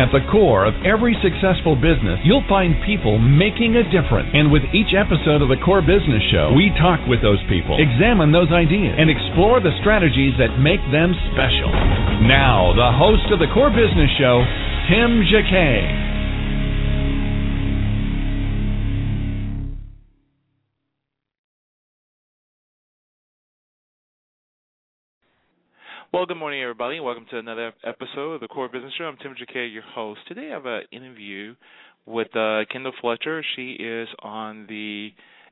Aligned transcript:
At 0.00 0.08
the 0.08 0.24
core 0.32 0.64
of 0.64 0.72
every 0.88 1.12
successful 1.20 1.76
business, 1.76 2.16
you'll 2.24 2.46
find 2.48 2.80
people 2.80 3.20
making 3.20 3.76
a 3.76 3.84
difference. 3.92 4.32
And 4.32 4.48
with 4.48 4.64
each 4.72 4.96
episode 4.96 5.44
of 5.44 5.52
the 5.52 5.60
Core 5.60 5.84
Business 5.84 6.24
Show, 6.32 6.56
we 6.56 6.72
talk 6.80 7.04
with 7.04 7.20
those 7.20 7.40
people, 7.44 7.76
examine 7.76 8.32
those 8.32 8.48
ideas, 8.48 8.96
and 8.96 9.12
explore 9.12 9.60
the 9.60 9.76
strategies 9.84 10.32
that 10.40 10.56
make 10.56 10.80
them 10.88 11.12
special. 11.36 11.68
Now, 12.24 12.72
the 12.72 12.88
host 12.96 13.28
of 13.36 13.38
the 13.38 13.52
Core 13.52 13.68
Business 13.68 14.08
Show, 14.16 14.40
Tim 14.88 15.28
Jacquet. 15.28 16.11
Well, 26.12 26.26
good 26.26 26.36
morning, 26.36 26.60
everybody. 26.60 26.96
And 26.96 27.06
welcome 27.06 27.24
to 27.30 27.38
another 27.38 27.72
episode 27.84 28.32
of 28.32 28.42
the 28.42 28.48
Core 28.48 28.68
Business 28.68 28.92
Show. 28.98 29.04
I'm 29.04 29.16
Tim 29.16 29.34
Jacquet, 29.34 29.72
your 29.72 29.82
host. 29.82 30.20
Today 30.28 30.50
I 30.50 30.52
have 30.52 30.66
an 30.66 30.82
interview 30.92 31.54
with 32.04 32.26
uh, 32.36 32.66
Kendall 32.70 32.92
Fechter. 33.02 33.40
She 33.56 33.70
is 33.80 34.08
on 34.22 34.66
the 34.68 35.08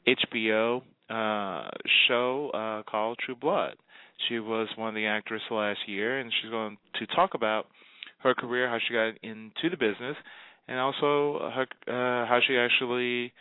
HBO 0.06 0.82
uh, 1.08 1.70
show 2.06 2.50
uh, 2.50 2.82
called 2.82 3.16
True 3.24 3.36
Blood. 3.36 3.76
She 4.28 4.38
was 4.38 4.68
one 4.76 4.90
of 4.90 4.94
the 4.94 5.06
actors 5.06 5.40
last 5.50 5.78
year, 5.86 6.18
and 6.18 6.30
she's 6.30 6.50
going 6.50 6.76
to 6.98 7.06
talk 7.16 7.30
about 7.32 7.64
her 8.18 8.34
career, 8.34 8.68
how 8.68 8.76
she 8.86 8.92
got 8.92 9.14
into 9.22 9.70
the 9.70 9.78
business, 9.78 10.16
and 10.68 10.78
also 10.78 11.38
her, 11.54 11.66
uh, 11.88 12.26
how 12.28 12.38
she 12.46 12.58
actually 12.58 13.32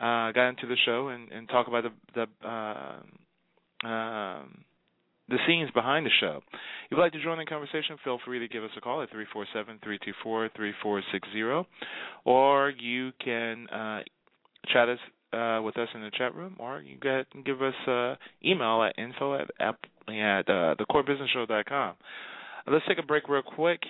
uh, 0.00 0.32
got 0.32 0.48
into 0.48 0.66
the 0.66 0.76
show, 0.84 1.10
and, 1.10 1.30
and 1.30 1.48
talk 1.48 1.68
about 1.68 1.84
the 1.84 2.26
the 2.42 2.48
uh, 2.48 3.86
um, 3.86 4.64
the 5.28 5.38
scenes 5.46 5.70
behind 5.72 6.06
the 6.06 6.10
show. 6.20 6.40
If 6.52 6.90
you'd 6.90 7.00
like 7.00 7.12
to 7.12 7.22
join 7.22 7.38
the 7.38 7.44
conversation, 7.44 7.96
feel 8.04 8.18
free 8.24 8.38
to 8.38 8.48
give 8.48 8.62
us 8.64 8.70
a 8.76 8.80
call 8.80 9.02
at 9.02 9.08
347-324-3460, 10.24 11.66
or 12.24 12.70
you 12.70 13.12
can 13.24 13.68
uh, 13.68 14.00
chat 14.72 14.88
us 14.88 14.98
uh, 15.32 15.60
with 15.62 15.76
us 15.78 15.88
in 15.94 16.02
the 16.02 16.10
chat 16.16 16.34
room, 16.34 16.56
or 16.58 16.80
you 16.80 16.96
can 16.98 17.24
give 17.44 17.62
us 17.62 17.74
uh, 17.88 18.14
email 18.44 18.82
at 18.82 18.98
info 18.98 19.34
at, 19.34 19.50
at 19.58 19.74
uh, 20.48 20.74
thecorebusinessshow.com. 20.76 21.94
Let's 22.68 22.84
take 22.88 22.98
a 22.98 23.02
break 23.02 23.28
real 23.28 23.42
quick. 23.42 23.80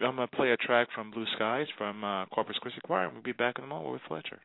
I'm 0.00 0.16
going 0.16 0.28
to 0.28 0.36
play 0.36 0.50
a 0.50 0.56
track 0.56 0.88
from 0.94 1.12
Blue 1.12 1.26
Skies 1.36 1.66
from 1.78 2.02
uh, 2.02 2.26
Corpus 2.26 2.56
Christi 2.60 2.80
Choir, 2.84 3.04
and 3.04 3.14
we'll 3.14 3.22
be 3.22 3.32
back 3.32 3.58
in 3.58 3.64
a 3.64 3.66
moment 3.66 3.92
with 3.92 4.02
Fechter. 4.10 4.38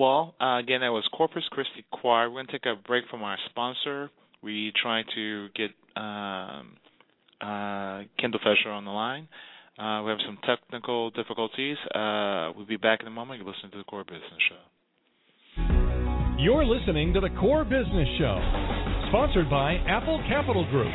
Well, 0.00 0.34
uh, 0.40 0.56
again, 0.56 0.80
that 0.80 0.92
was 0.92 1.06
Corpus 1.12 1.42
Christi 1.50 1.84
Choir. 1.92 2.30
We're 2.30 2.36
going 2.36 2.46
to 2.46 2.52
take 2.52 2.64
a 2.64 2.74
break 2.74 3.04
from 3.10 3.22
our 3.22 3.36
sponsor. 3.50 4.08
We 4.42 4.72
try 4.82 5.02
to 5.14 5.48
get 5.54 5.72
um, 5.94 6.78
uh, 7.38 8.08
Kendall 8.18 8.40
Fechter 8.40 8.68
on 8.72 8.86
the 8.86 8.92
line. 8.92 9.28
Uh, 9.78 10.02
we 10.02 10.08
have 10.08 10.20
some 10.24 10.38
technical 10.46 11.10
difficulties. 11.10 11.76
Uh, 11.94 12.48
we'll 12.56 12.64
be 12.64 12.78
back 12.78 13.02
in 13.02 13.08
a 13.08 13.10
moment. 13.10 13.42
You 13.42 13.46
listen 13.46 13.70
to 13.72 13.76
the 13.76 13.84
Core 13.84 14.04
Business 14.04 14.40
Show. 14.48 15.66
You're 16.38 16.64
listening 16.64 17.12
to 17.12 17.20
the 17.20 17.28
Core 17.38 17.64
Business 17.64 18.08
Show, 18.18 18.40
sponsored 19.10 19.50
by 19.50 19.74
Apple 19.86 20.24
Capital 20.30 20.64
Group. 20.70 20.94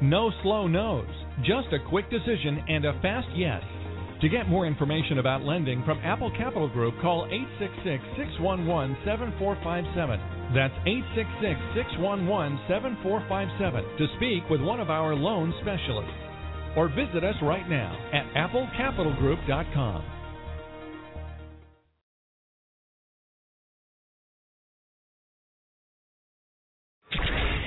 No 0.00 0.30
slow 0.42 0.68
no's, 0.68 1.08
just 1.42 1.72
a 1.72 1.88
quick 1.88 2.08
decision 2.08 2.62
and 2.68 2.84
a 2.84 2.92
fast 3.02 3.26
yes. 3.34 3.62
To 4.20 4.28
get 4.28 4.48
more 4.48 4.64
information 4.64 5.18
about 5.18 5.42
lending 5.42 5.82
from 5.84 5.98
Apple 6.04 6.30
Capital 6.30 6.68
Group, 6.68 6.94
call 7.02 7.26
866 7.26 8.02
611 8.16 8.96
7457. 9.04 10.54
That's 10.54 10.74
866 10.86 11.58
611 11.74 12.62
7457 12.70 13.98
to 13.98 14.06
speak 14.18 14.46
with 14.48 14.62
one 14.62 14.78
of 14.78 14.88
our 14.88 15.14
loan 15.14 15.52
specialists. 15.62 16.14
Or 16.76 16.86
visit 16.86 17.26
us 17.26 17.34
right 17.42 17.68
now 17.68 17.90
at 18.14 18.26
applecapitalgroup.com. 18.38 20.17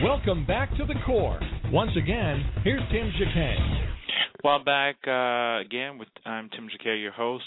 Welcome 0.04 0.48
back 0.48 0.76
to 0.78 0.86
the 0.86 0.96
core. 1.06 1.40
Once 1.72 1.92
again, 1.96 2.44
here's 2.64 2.82
Tim 2.92 3.12
Jacquet. 3.20 3.56
Well, 4.44 4.64
back 4.64 4.96
uh, 5.06 5.62
again 5.64 6.00
with 6.00 6.08
I'm 6.26 6.50
Tim 6.50 6.68
Jacquet, 6.72 7.00
your 7.00 7.12
host. 7.12 7.44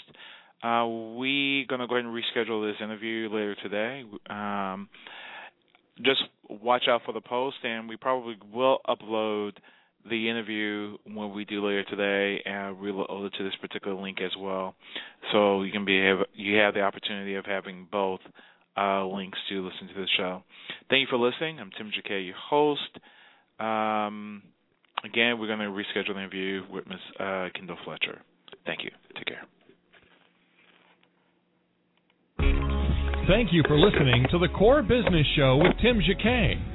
Uh, 0.63 0.87
we're 1.17 1.65
gonna 1.65 1.85
go 1.85 1.95
ahead 1.95 2.05
and 2.05 2.15
reschedule 2.15 2.65
this 2.65 2.81
interview 2.81 3.27
later 3.29 3.55
today. 3.61 4.03
Um, 4.29 4.87
just 5.97 6.21
watch 6.49 6.83
out 6.87 7.01
for 7.05 7.11
the 7.11 7.19
post, 7.19 7.57
and 7.63 7.89
we 7.89 7.97
probably 7.97 8.37
will 8.53 8.79
upload 8.87 9.51
the 10.09 10.29
interview 10.29 10.97
when 11.13 11.33
we 11.33 11.43
do 11.43 11.65
later 11.65 11.83
today, 11.83 12.41
and 12.45 12.79
reload 12.79 13.25
it 13.25 13.33
to 13.37 13.43
this 13.43 13.55
particular 13.59 14.01
link 14.01 14.19
as 14.23 14.31
well. 14.39 14.75
So 15.33 15.63
you 15.63 15.73
can 15.73 15.83
be 15.83 15.93
you 16.33 16.55
have 16.59 16.73
the 16.73 16.81
opportunity 16.81 17.35
of 17.35 17.45
having 17.45 17.85
both 17.91 18.21
uh, 18.77 19.05
links 19.05 19.37
to 19.49 19.65
listen 19.65 19.87
to 19.87 19.93
the 19.93 20.07
show. 20.17 20.43
Thank 20.89 21.01
you 21.01 21.07
for 21.09 21.17
listening. 21.17 21.59
I'm 21.59 21.71
Tim 21.77 21.91
Jacquet, 21.91 22.25
your 22.25 22.35
host. 22.35 22.81
Um, 23.59 24.43
again, 25.03 25.39
we're 25.39 25.47
going 25.47 25.59
to 25.59 25.65
reschedule 25.65 26.13
the 26.13 26.19
interview 26.19 26.63
with 26.71 26.87
Ms. 26.87 26.99
Uh, 27.19 27.47
Kendall 27.55 27.77
Fechter. 27.87 28.19
Thank 28.65 28.83
you. 28.83 28.91
Take 29.15 29.25
care. 29.25 29.45
Thank 33.27 33.51
you 33.51 33.63
for 33.67 33.79
listening 33.79 34.27
to 34.31 34.37
the 34.37 34.49
Core 34.49 34.83
Business 34.83 35.25
Show 35.35 35.57
with 35.57 35.73
Tim 35.81 35.99
Jacquet. 35.99 36.74